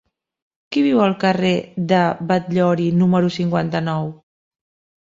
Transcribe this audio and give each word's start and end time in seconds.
Qui 0.75 0.81
viu 0.85 1.01
al 1.03 1.13
carrer 1.25 1.51
de 1.93 2.01
Batllori 2.33 2.89
número 3.05 3.33
cinquanta-nou? 3.39 4.15